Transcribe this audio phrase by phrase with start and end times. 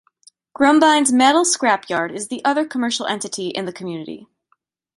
[0.57, 4.25] Grumbine's Metal Scrap Yard is the other commercial entity in the community.